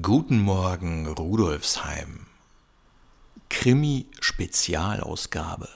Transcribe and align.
Guten 0.00 0.40
Morgen, 0.40 1.06
Rudolfsheim. 1.06 2.24
Krimi-Spezialausgabe. 3.50 5.68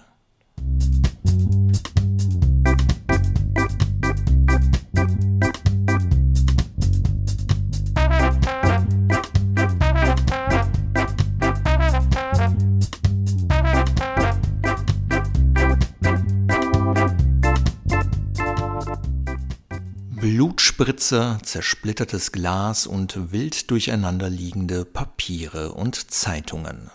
Blutspritzer, 20.77 21.39
zersplittertes 21.43 22.33
Glas 22.33 22.87
und 22.87 23.33
wild 23.33 23.71
durcheinanderliegende 23.71 24.85
Papiere 24.85 25.73
und 25.73 26.11
Zeitungen. 26.11 26.91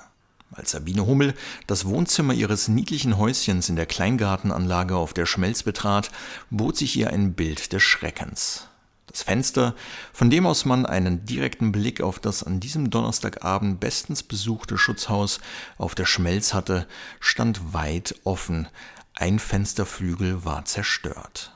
Als 0.51 0.71
Sabine 0.71 1.07
Hummel 1.07 1.33
das 1.65 1.85
Wohnzimmer 1.85 2.35
ihres 2.35 2.67
niedlichen 2.67 3.17
Häuschens 3.17 3.69
in 3.69 3.75
der 3.75 3.87
Kleingartenanlage 3.87 4.95
auf 4.95 5.13
der 5.13 5.25
Schmelz 5.25 5.63
betrat, 5.63 6.11
bot 6.51 6.77
sich 6.77 6.95
ihr 6.95 7.09
ein 7.09 7.33
Bild 7.33 7.73
des 7.73 7.81
Schreckens. 7.81 8.67
Das 9.07 9.23
Fenster, 9.23 9.73
von 10.13 10.29
dem 10.29 10.45
aus 10.45 10.65
man 10.65 10.85
einen 10.85 11.25
direkten 11.25 11.71
Blick 11.71 12.01
auf 12.01 12.19
das 12.19 12.43
an 12.43 12.59
diesem 12.59 12.91
Donnerstagabend 12.91 13.79
bestens 13.79 14.21
besuchte 14.21 14.77
Schutzhaus 14.77 15.39
auf 15.79 15.95
der 15.95 16.05
Schmelz 16.05 16.53
hatte, 16.53 16.85
stand 17.19 17.73
weit 17.73 18.13
offen, 18.25 18.67
ein 19.15 19.39
Fensterflügel 19.39 20.45
war 20.45 20.65
zerstört. 20.65 21.51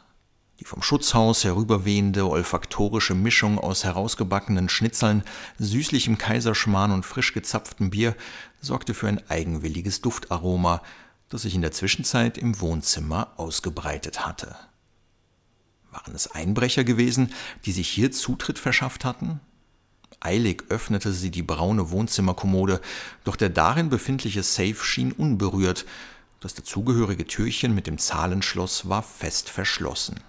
Die 0.60 0.66
vom 0.66 0.82
Schutzhaus 0.82 1.44
herüberwehende 1.44 2.30
olfaktorische 2.30 3.14
Mischung 3.14 3.60
aus 3.60 3.84
herausgebackenen 3.84 4.70
Schnitzeln, 4.70 5.24
süßlichem 5.60 6.18
Kaiserschmarrn 6.18 6.92
und 6.92 7.06
frisch 7.06 7.34
gezapftem 7.34 7.90
Bier 7.90 8.16
sorgte 8.62 8.94
für 8.94 9.10
ein 9.10 9.22
eigenwilliges 9.30 10.02
Duftaroma, 10.02 10.82
das 11.28 11.42
sich 11.42 11.56
in 11.56 11.62
der 11.62 11.74
Zwischenzeit 11.74 12.38
im 12.38 12.62
Wohnzimmer 12.62 13.34
ausgebreitet 13.36 14.26
hatte. 14.26 14.56
Waren 15.92 16.16
es 16.16 16.32
Einbrecher 16.32 16.84
gewesen, 16.84 17.34
die 17.66 17.72
sich 17.74 17.90
hier 17.90 18.12
Zutritt 18.12 18.60
verschafft 18.60 19.04
hatten? 19.04 19.42
Eilig 20.22 20.64
öffnete 20.70 21.12
sie 21.12 21.32
die 21.32 21.44
braune 21.44 21.92
Wohnzimmerkommode, 21.92 22.80
doch 23.26 23.36
der 23.36 23.50
darin 23.50 23.90
befindliche 23.90 24.44
Safe 24.44 24.76
schien 24.76 25.12
unberührt, 25.12 25.86
das 26.40 26.54
dazugehörige 26.54 27.26
Türchen 27.26 27.76
mit 27.76 27.88
dem 27.88 27.98
Zahlenschloss 27.98 28.88
war 28.88 29.04
fest 29.04 29.50
verschlossen. 29.50 30.20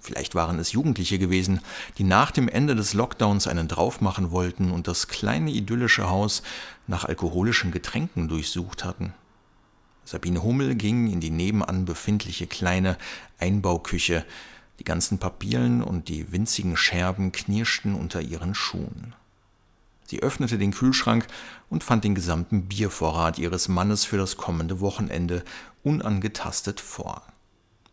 Vielleicht 0.00 0.34
waren 0.34 0.58
es 0.58 0.72
Jugendliche 0.72 1.18
gewesen, 1.18 1.60
die 1.98 2.04
nach 2.04 2.30
dem 2.30 2.48
Ende 2.48 2.74
des 2.74 2.94
Lockdowns 2.94 3.46
einen 3.46 3.68
draufmachen 3.68 4.30
wollten 4.30 4.70
und 4.70 4.88
das 4.88 5.08
kleine 5.08 5.50
idyllische 5.50 6.08
Haus 6.08 6.42
nach 6.86 7.04
alkoholischen 7.04 7.70
Getränken 7.70 8.28
durchsucht 8.28 8.84
hatten. 8.84 9.12
Sabine 10.04 10.42
Hummel 10.42 10.74
ging 10.74 11.12
in 11.12 11.20
die 11.20 11.30
nebenan 11.30 11.84
befindliche 11.84 12.46
kleine 12.46 12.96
Einbauküche. 13.38 14.24
Die 14.78 14.84
ganzen 14.84 15.18
Papieren 15.18 15.82
und 15.82 16.08
die 16.08 16.32
winzigen 16.32 16.76
Scherben 16.76 17.32
knirschten 17.32 17.94
unter 17.94 18.22
ihren 18.22 18.54
Schuhen. 18.54 19.14
Sie 20.06 20.22
öffnete 20.22 20.58
den 20.58 20.72
Kühlschrank 20.72 21.28
und 21.68 21.84
fand 21.84 22.02
den 22.02 22.16
gesamten 22.16 22.66
Biervorrat 22.66 23.38
ihres 23.38 23.68
Mannes 23.68 24.04
für 24.04 24.16
das 24.16 24.36
kommende 24.36 24.80
Wochenende 24.80 25.44
unangetastet 25.84 26.80
vor. 26.80 27.22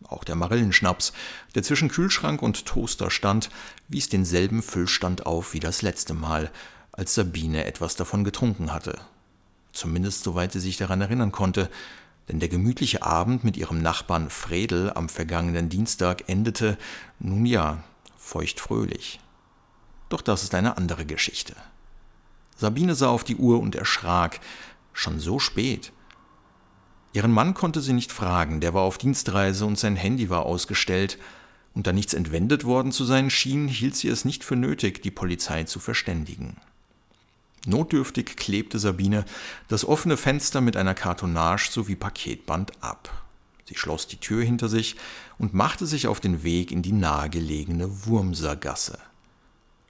Auch 0.03 0.23
der 0.23 0.35
Marillenschnaps, 0.35 1.13
der 1.55 1.63
zwischen 1.63 1.89
Kühlschrank 1.89 2.41
und 2.41 2.65
Toaster 2.65 3.09
stand, 3.09 3.49
wies 3.87 4.09
denselben 4.09 4.61
Füllstand 4.61 5.25
auf 5.25 5.53
wie 5.53 5.59
das 5.59 5.81
letzte 5.81 6.13
Mal, 6.13 6.51
als 6.91 7.15
Sabine 7.15 7.65
etwas 7.65 7.95
davon 7.95 8.23
getrunken 8.23 8.73
hatte. 8.73 8.99
Zumindest 9.73 10.23
soweit 10.23 10.51
sie 10.51 10.59
sich 10.59 10.77
daran 10.77 11.01
erinnern 11.01 11.31
konnte, 11.31 11.69
denn 12.29 12.39
der 12.39 12.49
gemütliche 12.49 13.03
Abend 13.03 13.43
mit 13.43 13.57
ihrem 13.57 13.81
Nachbarn 13.81 14.29
Fredel 14.29 14.91
am 14.93 15.07
vergangenen 15.09 15.69
Dienstag 15.69 16.27
endete, 16.27 16.77
nun 17.19 17.45
ja, 17.45 17.83
feuchtfröhlich. 18.17 19.19
Doch 20.09 20.21
das 20.21 20.43
ist 20.43 20.55
eine 20.55 20.77
andere 20.77 21.05
Geschichte. 21.05 21.55
Sabine 22.55 22.95
sah 22.95 23.09
auf 23.09 23.23
die 23.23 23.35
Uhr 23.35 23.59
und 23.59 23.75
erschrak. 23.75 24.39
Schon 24.93 25.19
so 25.19 25.39
spät. 25.39 25.91
Ihren 27.13 27.31
Mann 27.31 27.53
konnte 27.53 27.81
sie 27.81 27.93
nicht 27.93 28.11
fragen, 28.11 28.59
der 28.59 28.73
war 28.73 28.83
auf 28.83 28.97
Dienstreise 28.97 29.65
und 29.65 29.79
sein 29.79 29.95
Handy 29.95 30.29
war 30.29 30.45
ausgestellt, 30.45 31.17
und 31.73 31.85
da 31.85 31.93
nichts 31.93 32.15
entwendet 32.15 32.65
worden 32.65 32.91
zu 32.91 33.05
sein 33.05 33.29
schien, 33.29 33.67
hielt 33.67 33.95
sie 33.95 34.07
es 34.07 34.25
nicht 34.25 34.43
für 34.43 34.55
nötig, 34.55 35.03
die 35.03 35.11
Polizei 35.11 35.63
zu 35.63 35.79
verständigen. 35.79 36.57
Notdürftig 37.67 38.35
klebte 38.35 38.79
Sabine 38.79 39.25
das 39.67 39.85
offene 39.85 40.17
Fenster 40.17 40.59
mit 40.59 40.75
einer 40.75 40.95
Kartonage 40.95 41.69
sowie 41.69 41.95
Paketband 41.95 42.71
ab. 42.81 43.11
Sie 43.65 43.75
schloss 43.75 44.07
die 44.07 44.17
Tür 44.17 44.43
hinter 44.43 44.69
sich 44.69 44.95
und 45.37 45.53
machte 45.53 45.85
sich 45.85 46.07
auf 46.07 46.19
den 46.19 46.41
Weg 46.43 46.71
in 46.71 46.81
die 46.81 46.93
nahegelegene 46.93 48.07
Wurmsergasse. 48.07 48.97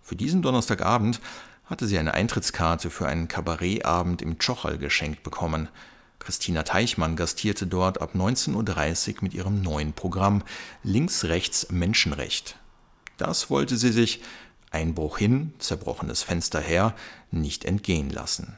Für 0.04 0.16
diesen 0.16 0.42
Donnerstagabend 0.42 1.22
hatte 1.66 1.88
sie 1.88 1.98
eine 1.98 2.14
Eintrittskarte 2.14 2.90
für 2.90 3.08
einen 3.08 3.28
Kabarettabend 3.30 4.22
im 4.22 4.40
Tschochal 4.40 4.78
geschenkt 4.78 5.24
bekommen– 5.24 5.70
Christina 6.20 6.64
Teichmann 6.64 7.16
gastierte 7.16 7.68
dort 7.68 8.02
ab 8.02 8.16
19.30 8.16 9.16
Uhr 9.16 9.16
mit 9.22 9.34
ihrem 9.34 9.62
neuen 9.62 9.94
Programm 9.94 10.44
Links, 10.84 11.26
Rechts, 11.26 11.72
Menschenrecht. 11.72 12.58
Das 13.18 13.50
wollte 13.50 13.78
sie 13.78 13.92
sich, 13.92 14.22
Einbruch 14.72 15.18
hin, 15.18 15.54
zerbrochenes 15.60 16.24
Fenster 16.24 16.60
her, 16.60 16.94
nicht 17.32 17.66
entgehen 17.66 18.10
lassen. 18.10 18.58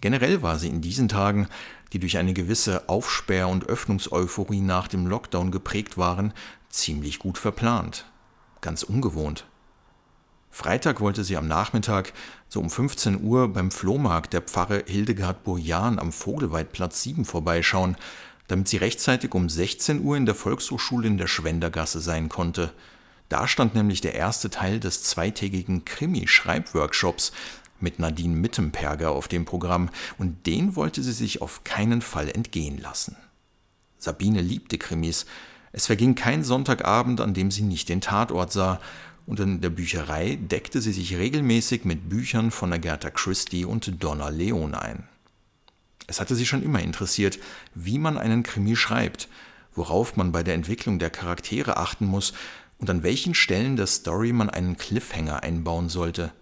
Generell 0.00 0.42
war 0.42 0.58
sie 0.58 0.68
in 0.68 0.80
diesen 0.80 1.08
Tagen, 1.08 1.48
die 1.92 1.98
durch 1.98 2.16
eine 2.16 2.32
gewisse 2.32 2.88
Aufsperr- 2.88 3.48
und 3.48 3.64
Öffnungseuphorie 3.64 4.60
nach 4.60 4.88
dem 4.88 5.06
Lockdown 5.06 5.50
geprägt 5.50 5.98
waren, 5.98 6.32
ziemlich 6.68 7.18
gut 7.18 7.38
verplant. 7.38 8.06
Ganz 8.60 8.82
ungewohnt. 8.82 9.46
Freitag 10.50 11.00
wollte 11.00 11.24
sie 11.24 11.36
am 11.36 11.46
Nachmittag, 11.46 12.12
so 12.48 12.60
um 12.60 12.68
15 12.68 13.22
Uhr, 13.22 13.52
beim 13.52 13.70
Flohmarkt 13.70 14.32
der 14.32 14.42
Pfarre 14.42 14.84
Hildegard 14.86 15.44
Burjan 15.44 15.98
am 15.98 16.12
Vogelweidplatz 16.12 17.02
7 17.02 17.24
vorbeischauen, 17.24 17.96
damit 18.48 18.68
sie 18.68 18.78
rechtzeitig 18.78 19.32
um 19.34 19.48
16 19.48 20.02
Uhr 20.02 20.16
in 20.16 20.26
der 20.26 20.34
Volkshochschule 20.34 21.06
in 21.06 21.18
der 21.18 21.28
Schwendergasse 21.28 22.00
sein 22.00 22.28
konnte. 22.28 22.72
Da 23.28 23.46
stand 23.46 23.76
nämlich 23.76 24.00
der 24.00 24.16
erste 24.16 24.50
Teil 24.50 24.80
des 24.80 25.04
zweitägigen 25.04 25.84
Krimi-Schreibworkshops 25.84 27.30
mit 27.78 28.00
Nadine 28.00 28.34
Mittemperger 28.34 29.12
auf 29.12 29.28
dem 29.28 29.44
Programm, 29.44 29.88
und 30.18 30.46
den 30.46 30.74
wollte 30.74 31.02
sie 31.02 31.12
sich 31.12 31.40
auf 31.40 31.62
keinen 31.62 32.02
Fall 32.02 32.28
entgehen 32.28 32.78
lassen. 32.78 33.16
Sabine 33.98 34.40
liebte 34.40 34.78
Krimis. 34.78 35.26
Es 35.72 35.86
verging 35.86 36.16
kein 36.16 36.42
Sonntagabend, 36.42 37.20
an 37.20 37.34
dem 37.34 37.52
sie 37.52 37.62
nicht 37.62 37.88
den 37.88 38.00
Tatort 38.00 38.50
sah, 38.52 38.80
und 39.30 39.38
in 39.38 39.60
der 39.60 39.70
Bücherei 39.70 40.40
deckte 40.40 40.80
sie 40.80 40.90
sich 40.90 41.16
regelmäßig 41.16 41.84
mit 41.84 42.08
Büchern 42.08 42.50
von 42.50 42.72
Agatha 42.72 43.10
Christie 43.10 43.64
und 43.64 44.02
Donna 44.02 44.28
Leon 44.28 44.74
ein. 44.74 45.04
Es 46.08 46.20
hatte 46.20 46.34
sie 46.34 46.46
schon 46.46 46.64
immer 46.64 46.82
interessiert, 46.82 47.38
wie 47.72 48.00
man 48.00 48.18
einen 48.18 48.42
Krimi 48.42 48.74
schreibt, 48.74 49.28
worauf 49.72 50.16
man 50.16 50.32
bei 50.32 50.42
der 50.42 50.54
Entwicklung 50.54 50.98
der 50.98 51.10
Charaktere 51.10 51.76
achten 51.76 52.06
muss 52.06 52.32
und 52.78 52.90
an 52.90 53.04
welchen 53.04 53.34
Stellen 53.34 53.76
der 53.76 53.86
Story 53.86 54.32
man 54.32 54.50
einen 54.50 54.76
Cliffhanger 54.76 55.44
einbauen 55.44 55.88
sollte. 55.88 56.32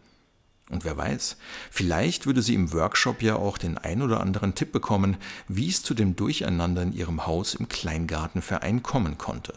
Und 0.71 0.87
wer 0.87 0.97
weiß, 0.97 1.37
vielleicht 1.71 2.25
würde 2.25 2.41
sie 2.41 2.55
im 2.55 2.73
Workshop 2.73 3.21
ja 3.21 3.37
auch 3.37 3.59
den 3.59 3.77
ein 3.77 4.01
oder 4.01 4.21
anderen 4.21 4.55
Tipp 4.55 4.73
bekommen, 4.73 5.19
wie 5.47 5.69
es 5.69 5.83
zu 5.83 5.93
dem 5.93 6.17
Durcheinander 6.17 6.85
in 6.85 6.95
ihrem 6.95 7.27
Haus 7.27 7.55
im 7.55 7.69
Kleingartenverein 7.69 8.83
kommen 8.83 9.19
konnte. 9.19 9.53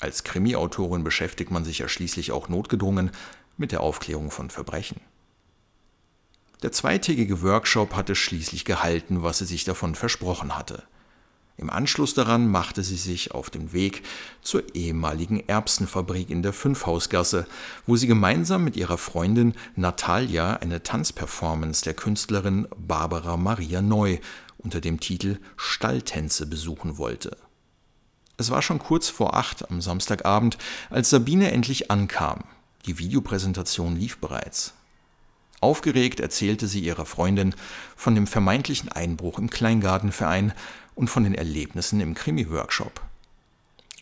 Als 0.00 0.24
Krimi-Autorin 0.24 1.04
beschäftigt 1.04 1.50
man 1.50 1.64
sich 1.64 1.78
ja 1.78 1.88
schließlich 1.88 2.32
auch 2.32 2.48
notgedrungen 2.48 3.10
mit 3.56 3.72
der 3.72 3.80
Aufklärung 3.80 4.30
von 4.30 4.50
Verbrechen. 4.50 5.00
Der 6.62 6.72
zweitägige 6.72 7.42
Workshop 7.42 7.94
hatte 7.94 8.14
schließlich 8.14 8.64
gehalten, 8.64 9.22
was 9.22 9.38
sie 9.38 9.44
sich 9.44 9.64
davon 9.64 9.94
versprochen 9.94 10.56
hatte. 10.56 10.82
Im 11.58 11.70
Anschluss 11.70 12.12
daran 12.12 12.50
machte 12.50 12.82
sie 12.82 12.96
sich 12.96 13.32
auf 13.32 13.48
den 13.48 13.72
Weg 13.72 14.02
zur 14.42 14.62
ehemaligen 14.74 15.40
Erbsenfabrik 15.48 16.28
in 16.28 16.42
der 16.42 16.52
Fünfhausgasse, 16.52 17.46
wo 17.86 17.96
sie 17.96 18.06
gemeinsam 18.06 18.62
mit 18.62 18.76
ihrer 18.76 18.98
Freundin 18.98 19.54
Natalia 19.74 20.54
eine 20.56 20.82
Tanzperformance 20.82 21.82
der 21.82 21.94
Künstlerin 21.94 22.68
Barbara 22.76 23.38
Maria 23.38 23.80
Neu 23.80 24.18
unter 24.58 24.82
dem 24.82 25.00
Titel 25.00 25.38
Stalltänze 25.56 26.46
besuchen 26.46 26.98
wollte. 26.98 27.38
Es 28.38 28.50
war 28.50 28.60
schon 28.60 28.78
kurz 28.78 29.08
vor 29.08 29.34
acht 29.34 29.70
am 29.70 29.80
Samstagabend, 29.80 30.58
als 30.90 31.10
Sabine 31.10 31.52
endlich 31.52 31.90
ankam. 31.90 32.44
Die 32.84 32.98
Videopräsentation 32.98 33.96
lief 33.96 34.18
bereits. 34.18 34.74
Aufgeregt 35.60 36.20
erzählte 36.20 36.68
sie 36.68 36.80
ihrer 36.80 37.06
Freundin 37.06 37.54
von 37.96 38.14
dem 38.14 38.26
vermeintlichen 38.26 38.92
Einbruch 38.92 39.38
im 39.38 39.48
Kleingartenverein 39.48 40.52
und 40.94 41.08
von 41.08 41.24
den 41.24 41.34
Erlebnissen 41.34 42.00
im 42.00 42.14
Krimi-Workshop. 42.14 43.00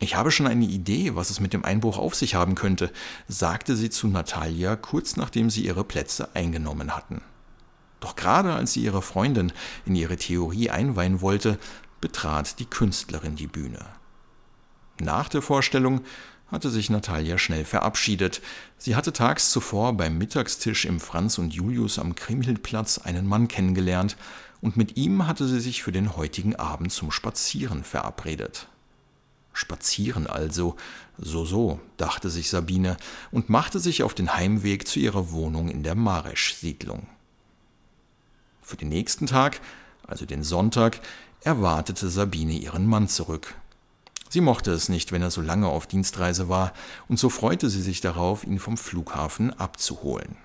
Ich 0.01 0.17
habe 0.17 0.33
schon 0.33 0.49
eine 0.49 0.65
Idee, 0.65 1.15
was 1.15 1.31
es 1.31 1.39
mit 1.39 1.53
dem 1.53 1.65
Einbruch 1.65 1.99
auf 1.99 2.17
sich 2.17 2.35
haben 2.35 2.57
könnte, 2.57 2.93
sagte 3.29 3.77
sie 3.77 3.91
zu 3.91 4.09
Natalia 4.09 4.75
kurz 4.75 5.17
nachdem 5.17 5.49
sie 5.49 5.65
ihre 5.65 5.85
Plätze 5.85 6.35
eingenommen 6.35 6.97
hatten. 6.97 7.23
Doch 8.01 8.17
gerade 8.17 8.53
als 8.53 8.73
sie 8.73 8.83
ihre 8.83 9.01
Freundin 9.01 9.53
in 9.87 9.95
ihre 9.95 10.17
Theorie 10.17 10.71
einweihen 10.71 11.21
wollte, 11.21 11.59
betrat 12.01 12.59
die 12.59 12.67
Künstlerin 12.67 13.37
die 13.37 13.47
Bühne. 13.47 13.87
Nach 15.01 15.29
der 15.29 15.43
Vorstellung 15.43 16.03
hatte 16.49 16.71
sich 16.71 16.91
Natalia 16.91 17.39
schnell 17.39 17.65
verabschiedet. 17.65 18.41
Sie 18.79 18.95
hatte 18.95 19.13
tags 19.13 19.51
zuvor 19.51 19.97
beim 19.97 20.19
Mittagstisch 20.19 20.85
im 20.85 21.01
Franz 21.01 21.39
und 21.39 21.53
Julius 21.53 21.99
am 21.99 22.15
Kriemhildplatz 22.15 22.99
einen 22.99 23.27
Mann 23.27 23.49
kennengelernt 23.49 24.17
und 24.61 24.77
mit 24.77 24.97
ihm 24.97 25.27
hatte 25.27 25.47
sie 25.47 25.61
sich 25.61 25.83
für 25.83 25.93
den 25.93 26.17
heutigen 26.17 26.57
Abend 26.57 26.93
zum 26.93 27.11
Spazieren 27.11 27.85
verabredet. 27.85 28.69
Spazieren 29.53 30.27
also, 30.27 30.77
so 31.19 31.45
so, 31.45 31.81
dachte 31.97 32.31
sich 32.31 32.51
Sabine 32.51 32.97
und 33.31 33.49
machte 33.49 33.79
sich 33.79 34.03
auf 34.03 34.15
den 34.15 34.35
Heimweg 34.35 34.89
zu 34.89 34.99
ihrer 34.99 35.31
Wohnung 35.31 35.69
in 35.69 35.83
der 35.83 35.95
Maresch-Siedlung. 35.95 37.07
Für 38.63 38.77
den 38.77 38.89
nächsten 38.89 39.27
Tag, 39.27 39.61
also 40.07 40.25
den 40.25 40.43
Sonntag, 40.43 41.01
erwartete 41.43 42.09
Sabine 42.09 42.55
ihren 42.55 42.87
Mann 42.87 43.07
zurück. 43.07 43.55
Sie 44.29 44.41
mochte 44.41 44.73
es 44.73 44.89
nicht, 44.89 45.13
wenn 45.13 45.23
er 45.23 45.31
so 45.31 45.41
lange 45.41 45.69
auf 45.69 45.87
Dienstreise 45.87 46.49
war, 46.49 46.73
und 47.09 47.19
so 47.19 47.29
freute 47.29 47.71
sie 47.71 47.83
sich 47.83 48.01
darauf, 48.01 48.45
ihn 48.45 48.59
vom 48.59 48.77
Flughafen 48.77 49.53
abzuholen. 49.59 50.37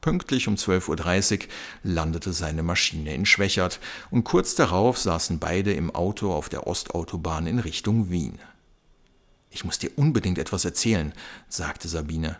Pünktlich 0.00 0.48
um 0.48 0.56
12.30 0.56 1.42
Uhr 1.42 1.48
landete 1.84 2.32
seine 2.32 2.64
Maschine 2.64 3.14
in 3.14 3.24
Schwächert 3.24 3.78
und 4.10 4.24
kurz 4.24 4.56
darauf 4.56 4.98
saßen 4.98 5.38
beide 5.38 5.72
im 5.72 5.94
Auto 5.94 6.32
auf 6.32 6.48
der 6.48 6.66
Ostautobahn 6.66 7.46
in 7.46 7.60
Richtung 7.60 8.10
Wien. 8.10 8.38
Ich 9.50 9.64
muss 9.64 9.78
dir 9.78 9.90
unbedingt 9.96 10.38
etwas 10.38 10.64
erzählen, 10.64 11.12
sagte 11.48 11.86
Sabine. 11.86 12.38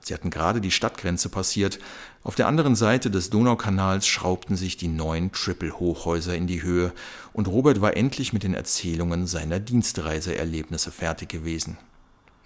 Sie 0.00 0.14
hatten 0.14 0.30
gerade 0.30 0.60
die 0.60 0.70
Stadtgrenze 0.70 1.28
passiert. 1.28 1.78
Auf 2.22 2.34
der 2.34 2.46
anderen 2.46 2.76
Seite 2.76 3.10
des 3.10 3.30
Donaukanals 3.30 4.06
schraubten 4.06 4.56
sich 4.56 4.76
die 4.76 4.88
neuen 4.88 5.32
Triple-Hochhäuser 5.32 6.34
in 6.34 6.46
die 6.46 6.62
Höhe 6.62 6.92
und 7.32 7.48
Robert 7.48 7.80
war 7.80 7.96
endlich 7.96 8.32
mit 8.32 8.42
den 8.42 8.54
Erzählungen 8.54 9.26
seiner 9.26 9.60
Dienstreiseerlebnisse 9.60 10.90
fertig 10.90 11.28
gewesen. 11.28 11.76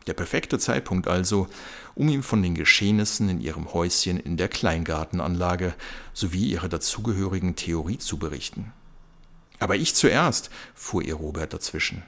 Der 0.07 0.15
perfekte 0.15 0.59
Zeitpunkt 0.59 1.07
also, 1.07 1.47
um 1.95 2.09
ihm 2.09 2.23
von 2.23 2.43
den 2.43 2.55
Geschehnissen 2.55 3.29
in 3.29 3.41
ihrem 3.41 3.73
Häuschen 3.73 4.19
in 4.19 4.37
der 4.37 4.49
Kleingartenanlage 4.49 5.75
sowie 6.13 6.47
ihrer 6.47 6.69
dazugehörigen 6.69 7.55
Theorie 7.55 7.99
zu 7.99 8.19
berichten. 8.19 8.73
Aber 9.61 9.77
ich 9.77 9.95
zuerst, 9.95 10.51
fuhr 10.75 11.03
ihr 11.03 11.15
Robert 11.15 11.53
dazwischen. 11.53 12.03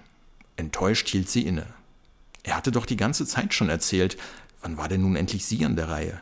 Enttäuscht 0.56 1.08
hielt 1.08 1.30
sie 1.30 1.46
inne. 1.46 1.66
Er 2.42 2.56
hatte 2.56 2.72
doch 2.72 2.84
die 2.84 2.96
ganze 2.96 3.26
Zeit 3.26 3.54
schon 3.54 3.68
erzählt, 3.68 4.16
wann 4.64 4.78
war 4.78 4.88
denn 4.88 5.02
nun 5.02 5.14
endlich 5.14 5.44
sie 5.44 5.64
an 5.64 5.76
der 5.76 5.88
Reihe? 5.88 6.20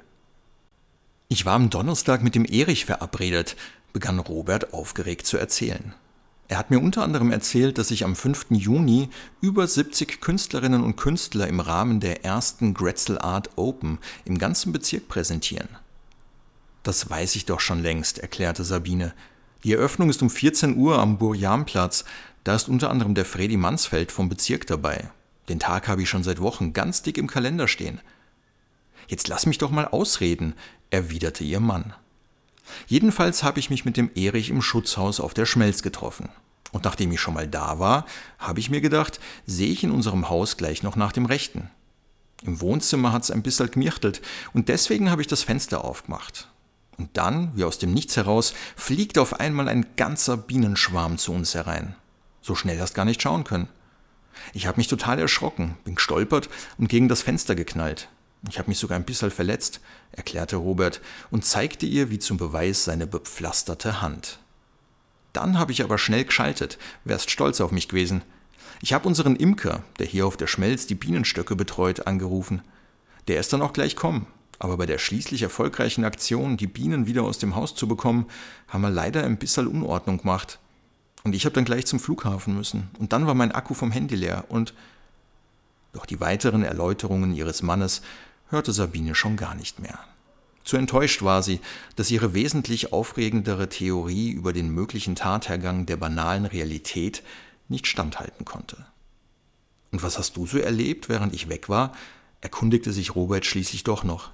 Ich 1.28 1.46
war 1.46 1.54
am 1.54 1.70
Donnerstag 1.70 2.22
mit 2.22 2.34
dem 2.34 2.44
Erich 2.44 2.84
verabredet, 2.84 3.56
begann 3.92 4.18
Robert 4.18 4.74
aufgeregt 4.74 5.26
zu 5.26 5.38
erzählen. 5.38 5.94
Er 6.48 6.58
hat 6.58 6.70
mir 6.70 6.80
unter 6.80 7.02
anderem 7.02 7.30
erzählt, 7.30 7.78
dass 7.78 7.88
sich 7.88 8.04
am 8.04 8.16
5. 8.16 8.46
Juni 8.50 9.08
über 9.40 9.66
70 9.66 10.20
Künstlerinnen 10.20 10.82
und 10.82 10.96
Künstler 10.96 11.46
im 11.46 11.60
Rahmen 11.60 12.00
der 12.00 12.24
ersten 12.24 12.74
Grätzl 12.74 13.16
Art 13.16 13.50
Open 13.56 13.98
im 14.24 14.36
ganzen 14.38 14.72
Bezirk 14.72 15.08
präsentieren. 15.08 15.68
Das 16.82 17.08
weiß 17.08 17.36
ich 17.36 17.46
doch 17.46 17.60
schon 17.60 17.80
längst, 17.80 18.18
erklärte 18.18 18.64
Sabine. 18.64 19.14
Die 19.64 19.72
Eröffnung 19.72 20.10
ist 20.10 20.20
um 20.20 20.28
14 20.28 20.76
Uhr 20.76 20.98
am 20.98 21.16
Burjanplatz. 21.16 22.04
Da 22.42 22.56
ist 22.56 22.68
unter 22.68 22.90
anderem 22.90 23.14
der 23.14 23.24
Fredi 23.24 23.56
Mansfeld 23.56 24.10
vom 24.10 24.28
Bezirk 24.28 24.66
dabei. 24.66 25.10
Den 25.48 25.60
Tag 25.60 25.86
habe 25.86 26.02
ich 26.02 26.10
schon 26.10 26.24
seit 26.24 26.40
Wochen 26.40 26.72
ganz 26.72 27.02
dick 27.02 27.16
im 27.16 27.28
Kalender 27.28 27.68
stehen. 27.68 28.00
Jetzt 29.08 29.28
lass 29.28 29.46
mich 29.46 29.58
doch 29.58 29.70
mal 29.70 29.86
ausreden, 29.86 30.54
erwiderte 30.90 31.44
ihr 31.44 31.60
Mann. 31.60 31.94
Jedenfalls 32.86 33.42
habe 33.42 33.58
ich 33.58 33.70
mich 33.70 33.84
mit 33.84 33.96
dem 33.96 34.10
Erich 34.14 34.50
im 34.50 34.62
Schutzhaus 34.62 35.20
auf 35.20 35.34
der 35.34 35.46
Schmelz 35.46 35.82
getroffen. 35.82 36.28
Und 36.70 36.84
nachdem 36.84 37.12
ich 37.12 37.20
schon 37.20 37.34
mal 37.34 37.46
da 37.46 37.78
war, 37.78 38.06
habe 38.38 38.60
ich 38.60 38.70
mir 38.70 38.80
gedacht, 38.80 39.20
sehe 39.46 39.70
ich 39.70 39.84
in 39.84 39.90
unserem 39.90 40.28
Haus 40.30 40.56
gleich 40.56 40.82
noch 40.82 40.96
nach 40.96 41.12
dem 41.12 41.26
Rechten. 41.26 41.70
Im 42.44 42.60
Wohnzimmer 42.60 43.12
hat 43.12 43.22
es 43.22 43.30
ein 43.30 43.42
bisschen 43.42 43.70
gmirchtelt 43.70 44.20
und 44.52 44.68
deswegen 44.68 45.10
habe 45.10 45.22
ich 45.22 45.28
das 45.28 45.42
Fenster 45.42 45.84
aufgemacht. 45.84 46.48
Und 46.98 47.16
dann, 47.16 47.52
wie 47.54 47.64
aus 47.64 47.78
dem 47.78 47.92
Nichts 47.92 48.16
heraus, 48.16 48.54
fliegt 48.76 49.18
auf 49.18 49.38
einmal 49.38 49.68
ein 49.68 49.86
ganzer 49.96 50.36
Bienenschwarm 50.36 51.18
zu 51.18 51.32
uns 51.32 51.54
herein. 51.54 51.94
So 52.40 52.54
schnell 52.54 52.80
hast 52.80 52.94
gar 52.94 53.04
nicht 53.04 53.22
schauen 53.22 53.44
können. 53.44 53.68
Ich 54.54 54.66
habe 54.66 54.78
mich 54.78 54.88
total 54.88 55.18
erschrocken, 55.18 55.76
bin 55.84 55.94
gestolpert 55.94 56.48
und 56.78 56.88
gegen 56.88 57.08
das 57.08 57.22
Fenster 57.22 57.54
geknallt. 57.54 58.08
Ich 58.48 58.58
habe 58.58 58.68
mich 58.68 58.78
sogar 58.78 58.98
ein 58.98 59.04
bisschen 59.04 59.30
verletzt, 59.30 59.80
erklärte 60.10 60.56
Robert 60.56 61.00
und 61.30 61.44
zeigte 61.44 61.86
ihr 61.86 62.10
wie 62.10 62.18
zum 62.18 62.36
Beweis 62.36 62.84
seine 62.84 63.06
bepflasterte 63.06 64.02
Hand. 64.02 64.40
Dann 65.32 65.58
habe 65.58 65.72
ich 65.72 65.82
aber 65.82 65.96
schnell 65.98 66.24
geschaltet, 66.24 66.78
wärst 67.04 67.30
stolz 67.30 67.60
auf 67.60 67.70
mich 67.70 67.88
gewesen. 67.88 68.22
Ich 68.80 68.92
habe 68.92 69.06
unseren 69.06 69.36
Imker, 69.36 69.84
der 69.98 70.06
hier 70.06 70.26
auf 70.26 70.36
der 70.36 70.48
Schmelz 70.48 70.86
die 70.86 70.96
Bienenstöcke 70.96 71.54
betreut, 71.54 72.06
angerufen. 72.06 72.62
Der 73.28 73.38
ist 73.38 73.52
dann 73.52 73.62
auch 73.62 73.72
gleich 73.72 73.94
kommen. 73.96 74.26
Aber 74.58 74.76
bei 74.76 74.86
der 74.86 74.98
schließlich 74.98 75.42
erfolgreichen 75.42 76.04
Aktion, 76.04 76.56
die 76.56 76.66
Bienen 76.66 77.06
wieder 77.06 77.22
aus 77.22 77.38
dem 77.38 77.56
Haus 77.56 77.74
zu 77.74 77.88
bekommen, 77.88 78.26
haben 78.68 78.82
wir 78.82 78.90
leider 78.90 79.24
ein 79.24 79.38
bisschen 79.38 79.66
Unordnung 79.66 80.18
gemacht. 80.18 80.58
Und 81.24 81.34
ich 81.34 81.44
habe 81.44 81.54
dann 81.54 81.64
gleich 81.64 81.86
zum 81.86 82.00
Flughafen 82.00 82.56
müssen. 82.56 82.90
Und 82.98 83.12
dann 83.12 83.26
war 83.26 83.34
mein 83.34 83.52
Akku 83.52 83.74
vom 83.74 83.92
Handy 83.92 84.16
leer. 84.16 84.44
Und 84.48 84.74
doch 85.92 86.06
die 86.06 86.20
weiteren 86.20 86.62
Erläuterungen 86.62 87.34
ihres 87.34 87.62
Mannes 87.62 88.02
hörte 88.52 88.72
Sabine 88.72 89.14
schon 89.14 89.36
gar 89.36 89.54
nicht 89.54 89.80
mehr. 89.80 89.98
Zu 90.64 90.76
enttäuscht 90.76 91.22
war 91.22 91.42
sie, 91.42 91.60
dass 91.96 92.10
ihre 92.10 92.34
wesentlich 92.34 92.92
aufregendere 92.92 93.68
Theorie 93.68 94.30
über 94.30 94.52
den 94.52 94.70
möglichen 94.70 95.16
Tathergang 95.16 95.86
der 95.86 95.96
banalen 95.96 96.46
Realität 96.46 97.24
nicht 97.68 97.86
standhalten 97.88 98.44
konnte. 98.44 98.76
Und 99.90 100.02
was 100.02 100.18
hast 100.18 100.36
du 100.36 100.46
so 100.46 100.58
erlebt, 100.58 101.08
während 101.08 101.34
ich 101.34 101.48
weg 101.48 101.68
war? 101.68 101.92
erkundigte 102.40 102.92
sich 102.92 103.14
Robert 103.14 103.44
schließlich 103.46 103.84
doch 103.84 104.04
noch. 104.04 104.30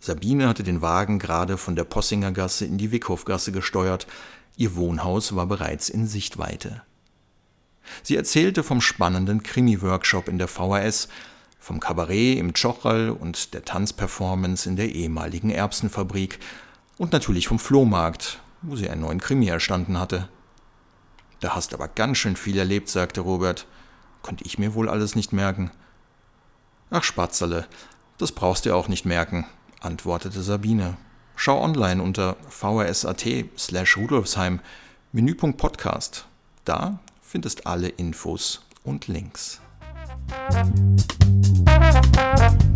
Sabine 0.00 0.48
hatte 0.48 0.62
den 0.62 0.80
Wagen 0.80 1.18
gerade 1.18 1.58
von 1.58 1.76
der 1.76 1.84
Possingergasse 1.84 2.64
in 2.64 2.78
die 2.78 2.90
Wickhofgasse 2.90 3.52
gesteuert, 3.52 4.06
ihr 4.56 4.74
Wohnhaus 4.76 5.34
war 5.34 5.46
bereits 5.46 5.88
in 5.88 6.06
Sichtweite. 6.06 6.82
Sie 8.02 8.16
erzählte 8.16 8.62
vom 8.62 8.80
spannenden 8.80 9.42
Krimi-Workshop 9.42 10.28
in 10.28 10.38
der 10.38 10.48
VHS, 10.48 11.08
vom 11.60 11.78
Kabarett 11.78 12.38
im 12.38 12.54
Tschochal 12.54 13.10
und 13.10 13.54
der 13.54 13.64
Tanzperformance 13.64 14.68
in 14.68 14.76
der 14.76 14.88
ehemaligen 14.88 15.50
Erbsenfabrik 15.50 16.40
und 16.96 17.12
natürlich 17.12 17.46
vom 17.46 17.58
Flohmarkt, 17.58 18.40
wo 18.62 18.76
sie 18.76 18.90
einen 18.90 19.02
neuen 19.02 19.20
Krimi 19.20 19.46
erstanden 19.46 19.98
hatte. 19.98 20.28
Da 21.40 21.54
hast 21.54 21.72
aber 21.74 21.88
ganz 21.88 22.18
schön 22.18 22.36
viel 22.36 22.58
erlebt, 22.58 22.88
sagte 22.88 23.20
Robert. 23.20 23.66
Konnte 24.22 24.44
ich 24.44 24.58
mir 24.58 24.74
wohl 24.74 24.88
alles 24.88 25.14
nicht 25.14 25.32
merken. 25.32 25.70
Ach 26.90 27.04
Spatzerle, 27.04 27.66
das 28.18 28.32
brauchst 28.32 28.66
du 28.66 28.74
auch 28.74 28.88
nicht 28.88 29.06
merken, 29.06 29.46
antwortete 29.80 30.42
Sabine. 30.42 30.96
Schau 31.36 31.62
online 31.62 32.02
unter 32.02 32.36
vhs.at 32.48 33.24
slash 33.56 33.96
Rudolfsheim, 33.96 34.60
Menüpunkt 35.12 35.56
Podcast. 35.56 36.26
Da 36.64 36.98
findest 37.22 37.66
alle 37.66 37.88
Infos 37.88 38.60
und 38.84 39.08
Links. 39.08 39.60
thank 40.28 41.02
you 42.62 42.69